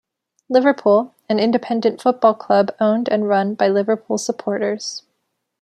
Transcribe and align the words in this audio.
Liverpool, 0.49 1.13
an 1.29 1.37
independent 1.37 2.01
football 2.01 2.33
club 2.33 2.71
owned 2.79 3.07
and 3.09 3.29
run 3.29 3.53
by 3.53 3.67
Liverpool 3.67 4.17
supporters. 4.17 5.03